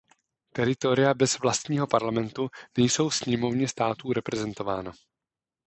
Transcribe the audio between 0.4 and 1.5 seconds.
Teritoria bez